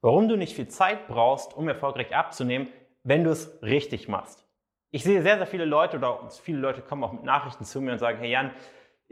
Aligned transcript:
warum 0.00 0.28
du 0.28 0.36
nicht 0.36 0.54
viel 0.54 0.68
Zeit 0.68 1.08
brauchst, 1.08 1.54
um 1.56 1.68
erfolgreich 1.68 2.14
abzunehmen, 2.14 2.68
wenn 3.02 3.24
du 3.24 3.30
es 3.30 3.62
richtig 3.62 4.08
machst. 4.08 4.46
Ich 4.90 5.04
sehe 5.04 5.22
sehr, 5.22 5.36
sehr 5.36 5.46
viele 5.46 5.64
Leute 5.64 5.98
oder 5.98 6.28
viele 6.42 6.58
Leute 6.58 6.82
kommen 6.82 7.04
auch 7.04 7.12
mit 7.12 7.22
Nachrichten 7.22 7.64
zu 7.64 7.80
mir 7.80 7.92
und 7.92 7.98
sagen, 7.98 8.18
hey 8.18 8.30
Jan, 8.30 8.50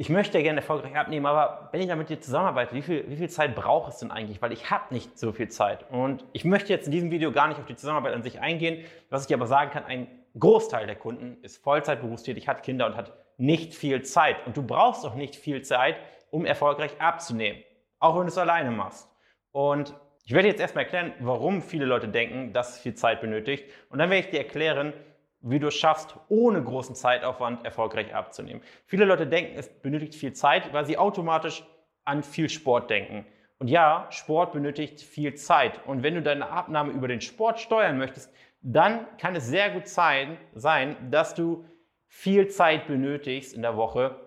ich 0.01 0.11
möchte 0.11 0.39
ja 0.39 0.45
gerne 0.45 0.61
erfolgreich 0.61 0.95
abnehmen, 0.97 1.27
aber 1.27 1.71
wenn 1.73 1.81
ich 1.81 1.89
da 1.89 1.97
mit 1.97 2.09
dir 2.09 2.21
zusammenarbeite, 2.21 2.73
wie 2.75 2.83
viel, 2.83 3.05
wie 3.09 3.17
viel 3.17 3.29
Zeit 3.29 3.57
braucht 3.57 3.93
es 3.93 3.99
denn 3.99 4.13
eigentlich? 4.13 4.41
Weil 4.41 4.53
ich 4.53 4.71
habe 4.71 4.95
nicht 4.95 5.19
so 5.19 5.33
viel 5.33 5.49
Zeit. 5.49 5.91
Und 5.91 6.25
ich 6.33 6.45
möchte 6.45 6.73
jetzt 6.73 6.87
in 6.87 6.93
diesem 6.93 7.11
Video 7.11 7.33
gar 7.33 7.49
nicht 7.49 7.59
auf 7.59 7.67
die 7.67 7.75
Zusammenarbeit 7.75 8.15
an 8.15 8.23
sich 8.23 8.41
eingehen. 8.41 8.85
Was 9.11 9.23
ich 9.23 9.27
dir 9.27 9.37
aber 9.37 9.49
sagen 9.49 9.73
kann, 9.73 9.85
ein 9.85 10.07
Großteil 10.39 10.87
der 10.87 10.95
Kunden 10.95 11.43
ist 11.43 11.59
Vollzeit 11.59 12.01
berufstätig, 12.01 12.47
hat 12.47 12.63
Kinder 12.63 12.87
und 12.87 12.97
hat 12.97 13.13
nicht 13.39 13.75
viel 13.75 14.03
Zeit. 14.03 14.37
Und 14.47 14.57
du 14.57 14.63
brauchst 14.63 15.05
auch 15.05 15.17
nicht 15.17 15.35
viel 15.35 15.63
Zeit, 15.63 15.97
um 16.31 16.45
erfolgreich 16.45 17.01
abzunehmen. 17.01 17.61
Auch 17.99 18.15
wenn 18.15 18.23
du 18.23 18.29
es 18.29 18.39
alleine 18.39 18.71
machst. 18.71 19.11
Und 19.51 19.95
ich 20.29 20.35
werde 20.35 20.49
jetzt 20.49 20.61
erstmal 20.61 20.85
erklären, 20.85 21.15
warum 21.21 21.63
viele 21.63 21.87
Leute 21.87 22.07
denken, 22.07 22.53
dass 22.53 22.75
es 22.75 22.79
viel 22.81 22.93
Zeit 22.93 23.23
benötigt. 23.23 23.65
Und 23.89 23.99
dann 23.99 24.11
werde 24.11 24.27
ich 24.27 24.31
dir 24.31 24.41
erklären, 24.41 24.93
wie 25.41 25.59
du 25.59 25.69
es 25.69 25.75
schaffst, 25.75 26.17
ohne 26.29 26.63
großen 26.63 26.95
Zeitaufwand 26.95 27.65
erfolgreich 27.65 28.15
abzunehmen. 28.15 28.61
Viele 28.85 29.07
Leute 29.07 29.27
denken, 29.27 29.59
es 29.59 29.71
benötigt 29.81 30.15
viel 30.15 30.35
Zeit, 30.35 30.71
weil 30.75 30.85
sie 30.85 30.99
automatisch 30.99 31.65
an 32.05 32.23
viel 32.23 32.51
Sport 32.51 32.91
denken. 32.91 33.25
Und 33.59 33.69
ja, 33.69 34.07
Sport 34.11 34.53
benötigt 34.53 35.01
viel 35.01 35.35
Zeit. 35.35 35.81
Und 35.87 36.03
wenn 36.03 36.15
du 36.15 36.21
deine 36.21 36.51
Abnahme 36.51 36.93
über 36.93 37.09
den 37.09 37.23
Sport 37.23 37.59
steuern 37.59 37.97
möchtest, 37.97 38.31
dann 38.61 39.07
kann 39.17 39.35
es 39.35 39.47
sehr 39.47 39.71
gut 39.71 39.89
sein, 39.89 40.37
sein 40.53 41.11
dass 41.11 41.35
du 41.35 41.65
viel 42.07 42.49
Zeit 42.49 42.87
benötigst 42.87 43.55
in 43.55 43.63
der 43.63 43.79
Woche, 43.79 44.21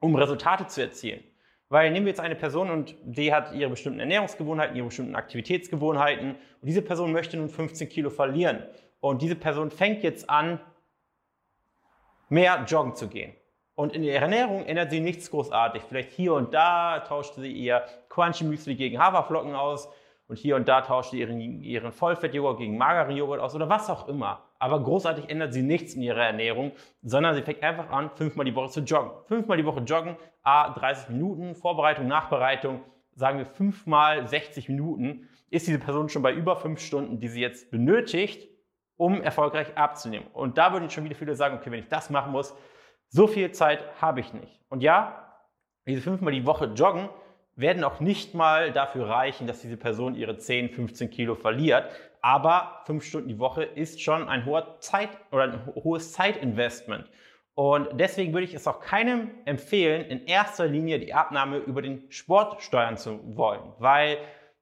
um 0.00 0.16
Resultate 0.16 0.66
zu 0.68 0.80
erzielen. 0.80 1.22
Weil 1.72 1.90
nehmen 1.90 2.04
wir 2.04 2.10
jetzt 2.10 2.20
eine 2.20 2.34
Person 2.34 2.68
und 2.68 2.94
die 3.02 3.32
hat 3.32 3.54
ihre 3.54 3.70
bestimmten 3.70 3.98
Ernährungsgewohnheiten, 3.98 4.76
ihre 4.76 4.88
bestimmten 4.88 5.16
Aktivitätsgewohnheiten 5.16 6.32
und 6.32 6.68
diese 6.68 6.82
Person 6.82 7.12
möchte 7.12 7.38
nun 7.38 7.48
15 7.48 7.88
Kilo 7.88 8.10
verlieren. 8.10 8.62
Und 9.00 9.22
diese 9.22 9.36
Person 9.36 9.70
fängt 9.70 10.02
jetzt 10.02 10.28
an, 10.28 10.60
mehr 12.28 12.62
joggen 12.68 12.94
zu 12.94 13.08
gehen. 13.08 13.32
Und 13.74 13.94
in 13.94 14.02
ihrer 14.02 14.20
Ernährung 14.20 14.66
ändert 14.66 14.90
sie 14.90 15.00
nichts 15.00 15.30
großartig. 15.30 15.84
Vielleicht 15.88 16.10
hier 16.10 16.34
und 16.34 16.52
da 16.52 17.00
tauscht 17.08 17.36
sie 17.36 17.50
ihr 17.50 17.82
Crunchy 18.10 18.44
Müsli 18.44 18.74
gegen 18.74 18.98
Haferflocken 18.98 19.54
aus 19.54 19.88
und 20.28 20.36
hier 20.36 20.56
und 20.56 20.68
da 20.68 20.82
tauscht 20.82 21.12
sie 21.12 21.20
ihren, 21.20 21.40
ihren 21.62 21.92
Vollfettjoghurt 21.92 22.58
gegen 22.58 22.76
mageren 22.76 23.16
Joghurt 23.16 23.40
aus 23.40 23.54
oder 23.54 23.70
was 23.70 23.88
auch 23.88 24.08
immer. 24.08 24.46
Aber 24.62 24.80
großartig 24.80 25.28
ändert 25.28 25.52
sie 25.52 25.62
nichts 25.62 25.94
in 25.94 26.02
ihrer 26.02 26.24
Ernährung, 26.24 26.70
sondern 27.02 27.34
sie 27.34 27.42
fängt 27.42 27.64
einfach 27.64 27.90
an, 27.90 28.10
fünfmal 28.14 28.46
die 28.46 28.54
Woche 28.54 28.70
zu 28.70 28.78
joggen. 28.82 29.10
Fünfmal 29.26 29.56
die 29.56 29.64
Woche 29.64 29.80
joggen, 29.80 30.16
a 30.44 30.70
30 30.70 31.08
Minuten, 31.08 31.56
Vorbereitung, 31.56 32.06
Nachbereitung, 32.06 32.80
sagen 33.16 33.38
wir 33.38 33.46
fünfmal 33.46 34.28
60 34.28 34.68
Minuten, 34.68 35.28
ist 35.50 35.66
diese 35.66 35.80
Person 35.80 36.08
schon 36.08 36.22
bei 36.22 36.32
über 36.32 36.54
fünf 36.54 36.78
Stunden, 36.78 37.18
die 37.18 37.26
sie 37.26 37.40
jetzt 37.40 37.72
benötigt, 37.72 38.48
um 38.96 39.20
erfolgreich 39.20 39.76
abzunehmen. 39.76 40.28
Und 40.32 40.58
da 40.58 40.72
würden 40.72 40.90
schon 40.90 41.02
wieder 41.02 41.16
viele 41.16 41.34
sagen, 41.34 41.56
okay, 41.56 41.72
wenn 41.72 41.80
ich 41.80 41.88
das 41.88 42.08
machen 42.08 42.30
muss, 42.30 42.54
so 43.08 43.26
viel 43.26 43.50
Zeit 43.50 43.84
habe 44.00 44.20
ich 44.20 44.32
nicht. 44.32 44.60
Und 44.68 44.84
ja, 44.84 45.42
diese 45.88 46.02
fünfmal 46.02 46.34
die 46.34 46.46
Woche 46.46 46.66
joggen 46.66 47.08
werden 47.56 47.82
auch 47.82 47.98
nicht 47.98 48.32
mal 48.34 48.70
dafür 48.70 49.08
reichen, 49.08 49.48
dass 49.48 49.60
diese 49.60 49.76
Person 49.76 50.14
ihre 50.14 50.38
10, 50.38 50.70
15 50.70 51.10
Kilo 51.10 51.34
verliert. 51.34 51.90
Aber 52.22 52.82
fünf 52.86 53.04
Stunden 53.04 53.28
die 53.28 53.38
Woche 53.38 53.64
ist 53.64 54.00
schon 54.00 54.28
ein 54.28 54.46
hoher 54.46 54.78
Zeit 54.78 55.10
oder 55.32 55.42
ein 55.44 55.66
hohes 55.74 56.12
Zeitinvestment. 56.12 57.10
Und 57.54 57.88
deswegen 57.92 58.32
würde 58.32 58.44
ich 58.44 58.54
es 58.54 58.66
auch 58.66 58.80
keinem 58.80 59.30
empfehlen, 59.44 60.06
in 60.06 60.24
erster 60.24 60.66
Linie 60.66 60.98
die 60.98 61.12
Abnahme 61.12 61.58
über 61.58 61.82
den 61.82 62.10
Sport 62.10 62.62
steuern 62.62 62.96
zu 62.96 63.36
wollen, 63.36 63.60
weil 63.78 64.18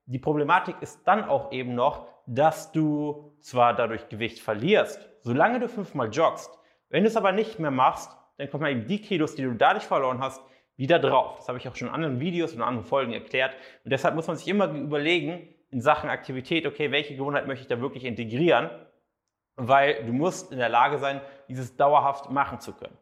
die 0.06 0.18
Problematik 0.18 0.76
ist 0.80 1.06
dann 1.06 1.24
auch 1.24 1.52
eben 1.52 1.74
noch, 1.74 2.08
dass 2.26 2.72
du 2.72 3.36
zwar 3.40 3.74
dadurch 3.74 4.08
Gewicht 4.08 4.40
verlierst, 4.40 5.08
solange 5.20 5.60
du 5.60 5.68
fünfmal 5.68 6.10
joggst. 6.10 6.50
Wenn 6.88 7.04
du 7.04 7.08
es 7.08 7.16
aber 7.16 7.30
nicht 7.30 7.60
mehr 7.60 7.70
machst, 7.70 8.10
dann 8.38 8.50
kommen 8.50 8.66
eben 8.66 8.86
die 8.86 9.00
Kilos, 9.00 9.36
die 9.36 9.42
du 9.42 9.54
dadurch 9.54 9.84
verloren 9.84 10.20
hast, 10.20 10.42
wieder 10.76 10.98
drauf. 10.98 11.36
Das 11.36 11.48
habe 11.48 11.58
ich 11.58 11.68
auch 11.68 11.76
schon 11.76 11.88
in 11.88 11.94
anderen 11.94 12.20
Videos 12.20 12.54
und 12.54 12.62
anderen 12.62 12.86
Folgen 12.86 13.12
erklärt. 13.12 13.54
Und 13.84 13.92
deshalb 13.92 14.14
muss 14.14 14.26
man 14.26 14.36
sich 14.36 14.48
immer 14.48 14.68
überlegen, 14.68 15.54
in 15.70 15.80
Sachen 15.80 16.10
Aktivität, 16.10 16.66
okay, 16.66 16.90
welche 16.90 17.14
Gewohnheit 17.14 17.46
möchte 17.46 17.62
ich 17.62 17.68
da 17.68 17.80
wirklich 17.80 18.04
integrieren? 18.04 18.70
Weil 19.56 20.04
du 20.04 20.12
musst 20.12 20.52
in 20.52 20.58
der 20.58 20.68
Lage 20.68 20.98
sein, 20.98 21.20
dieses 21.48 21.76
dauerhaft 21.76 22.30
machen 22.30 22.60
zu 22.60 22.72
können. 22.72 22.96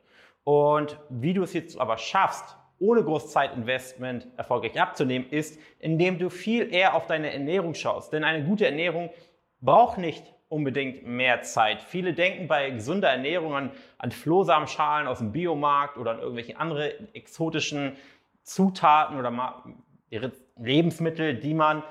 Und 0.44 0.98
wie 1.08 1.34
du 1.34 1.42
es 1.42 1.52
jetzt 1.52 1.78
aber 1.78 1.98
schaffst, 1.98 2.56
ohne 2.78 3.02
Großzeitinvestment 3.02 4.28
erfolgreich 4.36 4.80
abzunehmen, 4.80 5.28
ist, 5.30 5.60
indem 5.78 6.18
du 6.18 6.30
viel 6.30 6.72
eher 6.72 6.94
auf 6.94 7.06
deine 7.06 7.32
Ernährung 7.32 7.74
schaust. 7.74 8.12
Denn 8.12 8.24
eine 8.24 8.44
gute 8.44 8.66
Ernährung 8.66 9.10
braucht 9.60 9.98
nicht 9.98 10.32
unbedingt 10.48 11.06
mehr 11.06 11.42
Zeit. 11.42 11.82
Viele 11.82 12.14
denken 12.14 12.48
bei 12.48 12.70
gesunder 12.70 13.08
Ernährung 13.08 13.54
an, 13.54 13.72
an 13.98 14.10
Flohsamenschalen 14.10 15.06
aus 15.06 15.18
dem 15.18 15.32
Biomarkt 15.32 15.98
oder 15.98 16.12
an 16.12 16.20
irgendwelche 16.20 16.58
andere 16.58 16.94
exotischen 17.14 17.96
Zutaten 18.42 19.18
oder 19.18 19.62
Lebensmittel, 20.56 21.34
die 21.34 21.52
man 21.52 21.82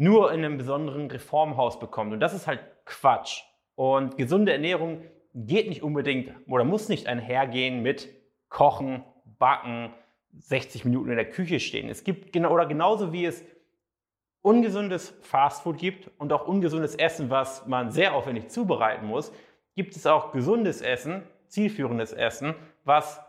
nur 0.00 0.32
in 0.32 0.42
einem 0.42 0.56
besonderen 0.56 1.10
Reformhaus 1.10 1.78
bekommt. 1.78 2.14
Und 2.14 2.20
das 2.20 2.32
ist 2.32 2.46
halt 2.46 2.60
Quatsch. 2.86 3.42
Und 3.74 4.16
gesunde 4.16 4.50
Ernährung 4.50 5.04
geht 5.34 5.68
nicht 5.68 5.82
unbedingt 5.82 6.32
oder 6.48 6.64
muss 6.64 6.88
nicht 6.88 7.06
einhergehen 7.06 7.82
mit 7.82 8.08
Kochen, 8.48 9.04
Backen, 9.38 9.92
60 10.32 10.86
Minuten 10.86 11.10
in 11.10 11.16
der 11.16 11.28
Küche 11.28 11.60
stehen. 11.60 11.90
Es 11.90 12.02
gibt 12.02 12.32
genau 12.32 12.50
oder 12.50 12.64
genauso 12.64 13.12
wie 13.12 13.26
es 13.26 13.44
ungesundes 14.40 15.10
Fastfood 15.20 15.76
gibt 15.76 16.10
und 16.18 16.32
auch 16.32 16.48
ungesundes 16.48 16.94
Essen, 16.94 17.28
was 17.28 17.66
man 17.66 17.90
sehr 17.90 18.14
aufwendig 18.14 18.48
zubereiten 18.48 19.06
muss, 19.06 19.32
gibt 19.76 19.94
es 19.96 20.06
auch 20.06 20.32
gesundes 20.32 20.80
Essen, 20.80 21.24
zielführendes 21.48 22.14
Essen, 22.14 22.54
was 22.84 23.20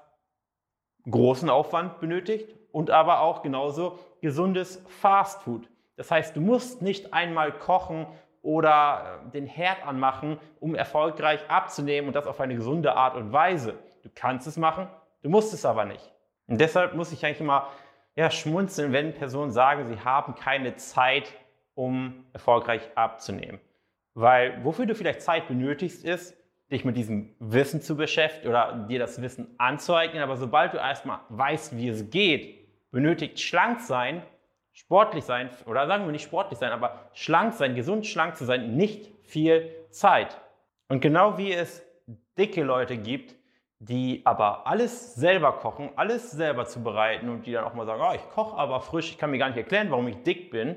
großen 1.09 1.49
Aufwand 1.49 1.99
benötigt 1.99 2.55
und 2.71 2.91
aber 2.91 3.19
auch 3.19 3.41
genauso 3.41 3.99
gesundes 4.21 4.81
Fastfood. 4.87 5.67
Das 6.01 6.09
heißt, 6.09 6.35
du 6.35 6.41
musst 6.41 6.81
nicht 6.81 7.13
einmal 7.13 7.51
kochen 7.51 8.07
oder 8.41 9.21
äh, 9.27 9.29
den 9.33 9.45
Herd 9.45 9.85
anmachen, 9.85 10.39
um 10.59 10.73
erfolgreich 10.73 11.47
abzunehmen 11.47 12.07
und 12.07 12.15
das 12.15 12.25
auf 12.25 12.41
eine 12.41 12.55
gesunde 12.55 12.95
Art 12.95 13.15
und 13.15 13.31
Weise. 13.31 13.75
Du 14.01 14.09
kannst 14.15 14.47
es 14.47 14.57
machen, 14.57 14.87
du 15.21 15.29
musst 15.29 15.53
es 15.53 15.63
aber 15.63 15.85
nicht. 15.85 16.11
Und 16.47 16.59
deshalb 16.59 16.95
muss 16.95 17.11
ich 17.11 17.23
eigentlich 17.23 17.41
immer 17.41 17.67
ja, 18.15 18.31
schmunzeln, 18.31 18.93
wenn 18.93 19.13
Personen 19.13 19.51
sagen, 19.51 19.85
sie 19.85 19.99
haben 19.99 20.33
keine 20.33 20.75
Zeit, 20.75 21.31
um 21.75 22.25
erfolgreich 22.33 22.81
abzunehmen. 22.95 23.59
Weil 24.15 24.65
wofür 24.65 24.87
du 24.87 24.95
vielleicht 24.95 25.21
Zeit 25.21 25.47
benötigst, 25.47 26.03
ist, 26.03 26.35
dich 26.71 26.83
mit 26.83 26.97
diesem 26.97 27.35
Wissen 27.37 27.79
zu 27.79 27.95
beschäftigen 27.95 28.49
oder 28.49 28.87
dir 28.89 28.97
das 28.97 29.21
Wissen 29.21 29.53
anzueignen. 29.59 30.23
Aber 30.23 30.35
sobald 30.35 30.73
du 30.73 30.77
erstmal 30.77 31.19
weißt, 31.29 31.77
wie 31.77 31.89
es 31.89 32.09
geht, 32.09 32.89
benötigt 32.89 33.39
schlank 33.39 33.81
sein, 33.81 34.23
sportlich 34.73 35.25
sein, 35.25 35.49
oder 35.65 35.87
sagen 35.87 36.05
wir 36.05 36.11
nicht 36.11 36.23
sportlich 36.23 36.59
sein, 36.59 36.71
aber 36.71 37.09
schlank 37.13 37.53
sein, 37.53 37.75
gesund 37.75 38.05
schlank 38.05 38.35
zu 38.35 38.45
sein, 38.45 38.75
nicht 38.75 39.11
viel 39.23 39.69
Zeit. 39.89 40.39
Und 40.87 41.01
genau 41.01 41.37
wie 41.37 41.53
es 41.53 41.83
dicke 42.37 42.63
Leute 42.63 42.97
gibt, 42.97 43.35
die 43.79 44.21
aber 44.25 44.67
alles 44.67 45.15
selber 45.15 45.53
kochen, 45.53 45.89
alles 45.95 46.31
selber 46.31 46.65
zubereiten 46.65 47.29
und 47.29 47.45
die 47.45 47.51
dann 47.51 47.63
auch 47.63 47.73
mal 47.73 47.85
sagen, 47.85 48.01
oh, 48.05 48.13
ich 48.13 48.29
koche 48.29 48.55
aber 48.55 48.79
frisch, 48.79 49.09
ich 49.09 49.17
kann 49.17 49.31
mir 49.31 49.39
gar 49.39 49.47
nicht 49.47 49.57
erklären, 49.57 49.89
warum 49.89 50.07
ich 50.07 50.21
dick 50.21 50.51
bin. 50.51 50.75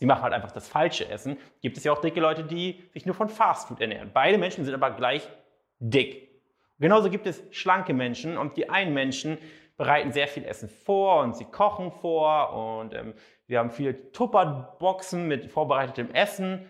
Sie 0.00 0.06
machen 0.06 0.22
halt 0.22 0.34
einfach 0.34 0.52
das 0.52 0.68
falsche 0.68 1.08
Essen. 1.08 1.38
Gibt 1.62 1.78
es 1.78 1.84
ja 1.84 1.92
auch 1.92 2.00
dicke 2.00 2.20
Leute, 2.20 2.44
die 2.44 2.82
sich 2.92 3.06
nur 3.06 3.14
von 3.14 3.28
Fastfood 3.30 3.80
ernähren. 3.80 4.10
Beide 4.12 4.36
Menschen 4.36 4.64
sind 4.64 4.74
aber 4.74 4.90
gleich 4.90 5.26
dick. 5.78 6.28
Genauso 6.78 7.08
gibt 7.08 7.26
es 7.26 7.42
schlanke 7.52 7.94
Menschen 7.94 8.36
und 8.36 8.56
die 8.56 8.68
einen 8.68 8.92
Menschen 8.92 9.38
bereiten 9.76 10.12
sehr 10.12 10.28
viel 10.28 10.44
Essen 10.44 10.68
vor 10.68 11.22
und 11.22 11.36
sie 11.36 11.44
kochen 11.44 11.90
vor 11.90 12.52
und 12.52 12.94
ähm, 12.94 13.14
wir 13.46 13.58
haben 13.58 13.70
viele 13.70 14.12
Tupperboxen 14.12 15.26
mit 15.26 15.50
vorbereitetem 15.50 16.10
Essen. 16.12 16.68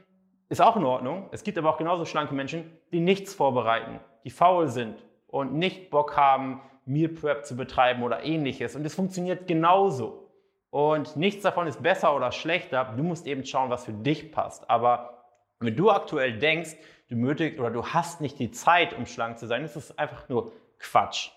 Ist 0.49 0.61
auch 0.61 0.77
in 0.77 0.85
Ordnung. 0.85 1.29
Es 1.33 1.43
gibt 1.43 1.59
aber 1.59 1.71
auch 1.71 1.79
genauso 1.79 2.05
schlanke 2.05 2.35
Menschen, 2.35 2.79
die 2.93 3.01
nichts 3.01 3.35
vorbereiten, 3.35 4.01
die 4.25 4.31
faul 4.31 4.69
sind, 4.69 5.05
und 5.35 5.53
nicht 5.53 5.91
Bock 5.91 6.17
haben, 6.17 6.61
Meal 6.87 7.09
Prep 7.09 7.45
zu 7.45 7.56
betreiben 7.56 8.05
oder 8.05 8.23
ähnliches. 8.23 8.77
Und 8.77 8.87
es 8.87 8.95
funktioniert 8.95 9.49
genauso. 9.49 10.31
Und 10.71 11.17
nichts 11.17 11.43
davon 11.43 11.67
ist 11.67 11.83
besser 11.83 12.15
oder 12.15 12.31
schlechter. 12.31 12.95
Du 12.97 13.03
musst 13.03 13.27
eben 13.27 13.45
schauen, 13.45 13.69
was 13.69 13.85
für 13.85 13.93
dich 13.93 14.31
passt. 14.31 14.71
Aber 14.71 15.25
wenn 15.59 15.75
du 15.75 15.91
aktuell 15.91 16.39
denkst, 16.39 16.77
du 17.09 17.17
möglich 17.17 17.59
oder 17.59 17.71
du 17.71 17.85
hast 17.85 18.21
nicht 18.21 18.39
die 18.39 18.53
Zeit, 18.53 18.97
um 18.97 19.07
schlank 19.07 19.39
zu 19.39 19.47
sein, 19.47 19.65
ist 19.65 19.75
es 19.75 19.99
einfach 19.99 20.29
nur 20.29 20.53
Quatsch. 20.79 21.31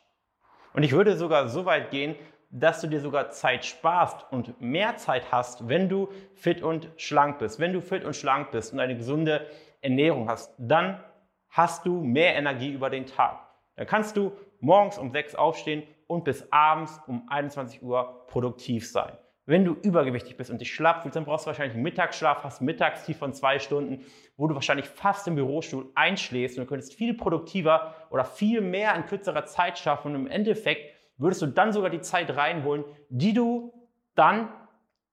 Und 0.77 0.83
ich 0.83 0.91
würde 0.91 1.17
sogar 1.17 1.49
so 1.49 1.65
weit 1.65 1.89
gehen, 1.89 2.15
dass 2.51 2.81
du 2.81 2.87
dir 2.87 2.99
sogar 2.99 3.31
Zeit 3.31 3.65
sparst 3.65 4.27
und 4.29 4.61
mehr 4.61 4.95
Zeit 4.97 5.31
hast, 5.31 5.67
wenn 5.67 5.89
du 5.89 6.09
fit 6.35 6.61
und 6.61 6.91
schlank 6.97 7.39
bist. 7.39 7.59
Wenn 7.59 7.73
du 7.73 7.81
fit 7.81 8.05
und 8.05 8.15
schlank 8.15 8.51
bist 8.51 8.73
und 8.73 8.79
eine 8.79 8.95
gesunde 8.95 9.47
Ernährung 9.81 10.29
hast, 10.29 10.53
dann 10.59 11.03
hast 11.49 11.87
du 11.87 11.99
mehr 12.03 12.35
Energie 12.35 12.71
über 12.71 12.91
den 12.91 13.07
Tag. 13.07 13.39
Dann 13.75 13.87
kannst 13.87 14.15
du 14.17 14.33
morgens 14.59 14.99
um 14.99 15.09
6 15.09 15.33
aufstehen 15.33 15.81
und 16.05 16.25
bis 16.25 16.45
abends 16.51 17.01
um 17.07 17.27
21 17.27 17.81
Uhr 17.81 18.27
produktiv 18.27 18.87
sein. 18.87 19.17
Wenn 19.47 19.63
du 19.63 19.73
übergewichtig 19.81 20.35
bist 20.35 20.51
und 20.51 20.59
dich 20.59 20.73
schlapp 20.73 21.01
fühlst, 21.01 21.15
dann 21.15 21.23
brauchst 21.23 21.45
du 21.45 21.47
wahrscheinlich 21.47 21.73
einen 21.73 21.83
Mittagsschlaf, 21.83 22.43
hast 22.43 22.61
Mittagstief 22.61 23.17
von 23.17 23.33
zwei 23.33 23.59
Stunden, 23.59 24.05
wo 24.35 24.45
du 24.45 24.53
wahrscheinlich 24.53 24.87
fast 24.87 25.25
im 25.27 25.35
Bürostuhl 25.35 25.89
einschläfst 25.95 26.57
und 26.57 26.65
du 26.65 26.69
könntest 26.69 26.93
viel 26.93 27.13
produktiver 27.13 27.95
oder 28.09 28.25
viel 28.25 28.59
mehr 28.59 28.93
in 28.93 29.05
kürzerer 29.05 29.45
Zeit 29.45 29.79
schaffen 29.79 30.13
und 30.13 30.21
im 30.21 30.27
Endeffekt 30.27 30.93
würdest 31.17 31.41
du 31.41 31.47
dann 31.47 31.71
sogar 31.71 31.89
die 31.89 32.01
Zeit 32.01 32.35
reinholen, 32.35 32.83
die 33.09 33.33
du 33.33 33.73
dann 34.15 34.49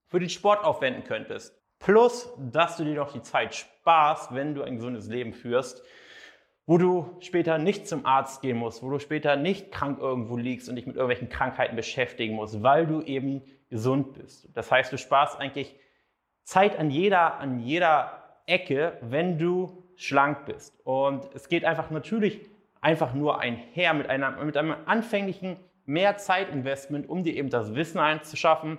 für 0.08 0.18
den 0.18 0.28
Sport 0.28 0.64
aufwenden 0.64 1.04
könntest. 1.04 1.56
Plus, 1.78 2.28
dass 2.38 2.76
du 2.76 2.84
dir 2.84 2.94
noch 2.94 3.12
die 3.12 3.22
Zeit 3.22 3.54
sparst, 3.54 4.34
wenn 4.34 4.54
du 4.54 4.62
ein 4.62 4.76
gesundes 4.76 5.08
Leben 5.08 5.32
führst, 5.32 5.84
wo 6.66 6.78
du 6.78 7.16
später 7.20 7.58
nicht 7.58 7.86
zum 7.86 8.04
Arzt 8.04 8.42
gehen 8.42 8.56
musst, 8.56 8.82
wo 8.82 8.90
du 8.90 8.98
später 8.98 9.36
nicht 9.36 9.70
krank 9.70 10.00
irgendwo 10.00 10.36
liegst 10.36 10.68
und 10.68 10.76
dich 10.76 10.86
mit 10.86 10.96
irgendwelchen 10.96 11.28
Krankheiten 11.28 11.76
beschäftigen 11.76 12.34
musst, 12.34 12.62
weil 12.62 12.86
du 12.86 13.02
eben 13.02 13.42
gesund 13.74 14.12
bist. 14.12 14.48
Das 14.54 14.70
heißt, 14.70 14.92
du 14.92 14.98
sparst 14.98 15.40
eigentlich 15.40 15.74
Zeit 16.44 16.78
an 16.78 16.90
jeder, 16.92 17.40
an 17.40 17.58
jeder 17.58 18.22
Ecke, 18.46 18.98
wenn 19.00 19.36
du 19.36 19.82
schlank 19.96 20.46
bist. 20.46 20.80
Und 20.86 21.28
es 21.34 21.48
geht 21.48 21.64
einfach 21.64 21.90
natürlich 21.90 22.48
einfach 22.80 23.14
nur 23.14 23.40
einher 23.40 23.92
mit, 23.94 24.08
einer, 24.08 24.30
mit 24.44 24.56
einem 24.56 24.76
anfänglichen 24.86 25.56
mehr 25.86 26.16
Zeitinvestment, 26.18 27.08
um 27.08 27.24
dir 27.24 27.34
eben 27.34 27.50
das 27.50 27.74
Wissen 27.74 27.98
einzuschaffen, 27.98 28.78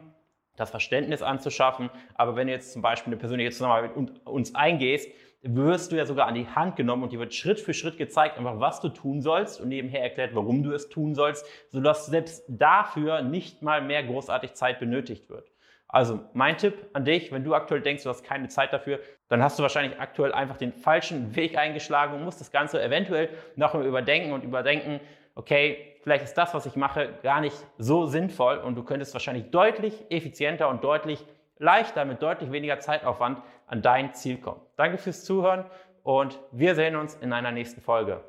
das 0.56 0.72
Verständnis 0.72 1.22
anzuschaffen. 1.22 1.90
Aber 2.16 2.36
wenn 2.36 2.48
du 2.48 2.54
jetzt 2.54 2.74
zum 2.74 2.82
Beispiel 2.82 3.12
eine 3.12 3.20
persönliche 3.20 3.52
Zusammenarbeit 3.52 3.98
mit 3.98 4.26
uns 4.26 4.56
eingehst, 4.56 5.10
wirst 5.42 5.92
du 5.92 5.96
ja 5.96 6.06
sogar 6.06 6.28
an 6.28 6.34
die 6.34 6.48
Hand 6.48 6.76
genommen 6.76 7.04
und 7.04 7.12
dir 7.12 7.20
wird 7.20 7.34
Schritt 7.34 7.60
für 7.60 7.74
Schritt 7.74 7.98
gezeigt, 7.98 8.38
einfach 8.38 8.60
was 8.60 8.82
du 8.82 8.90
tun 8.90 9.22
sollst 9.22 9.62
und 9.62 9.70
nebenher 9.70 10.02
erklärt, 10.02 10.34
warum 10.34 10.64
du 10.64 10.72
es 10.72 10.90
tun 10.90 11.14
sollst, 11.14 11.46
sodass 11.70 12.08
selbst 12.08 12.44
dafür 12.48 13.22
nicht 13.22 13.62
mal 13.62 13.82
mehr 13.82 14.04
großartig 14.04 14.54
Zeit 14.54 14.80
benötigt 14.80 15.30
wird. 15.30 15.52
Also 15.88 16.20
mein 16.34 16.58
Tipp 16.58 16.74
an 16.94 17.06
dich, 17.06 17.32
wenn 17.32 17.44
du 17.44 17.54
aktuell 17.54 17.82
denkst, 17.82 18.04
du 18.04 18.10
hast 18.10 18.24
keine 18.24 18.48
Zeit 18.48 18.74
dafür, 18.74 19.00
dann 19.30 19.44
hast 19.44 19.60
du 19.60 19.64
wahrscheinlich 19.64 20.00
aktuell 20.00 20.34
einfach 20.34 20.58
den 20.58 20.74
falschen 20.74 21.36
Weg 21.36 21.58
eingeschlagen 21.58 22.16
und 22.16 22.24
musst 22.24 22.42
das 22.42 22.52
Ganze 22.52 22.82
eventuell 22.82 23.30
noch 23.56 23.76
mal 23.76 23.86
überdenken 23.86 24.34
und 24.34 24.44
überdenken, 24.44 25.00
okay, 25.36 25.95
vielleicht 26.06 26.24
ist 26.24 26.36
das, 26.36 26.54
was 26.54 26.68
ich 26.68 26.76
mache, 26.76 27.10
gar 27.24 27.42
nicht 27.42 27.58
so 27.80 28.06
sinnvoll 28.06 28.60
und 28.60 28.76
du 28.76 28.84
könntest 28.84 29.14
wahrscheinlich 29.14 29.50
deutlich 29.50 30.06
effizienter 30.12 30.70
und 30.70 30.84
deutlich 30.84 31.26
leichter, 31.58 32.06
mit 32.06 32.22
deutlich 32.22 32.52
weniger 32.52 32.80
Zeitaufwand 32.80 33.42
an 33.66 33.82
dein 33.82 34.14
Ziel 34.14 34.38
kommen. 34.38 34.62
Danke 34.78 35.00
fürs 35.00 35.26
Zuhören 35.26 35.66
und 36.04 36.40
wir 36.52 36.76
sehen 36.76 36.96
uns 36.96 37.16
in 37.16 37.34
einer 37.34 37.52
nächsten 37.52 37.82
Folge. 37.82 38.24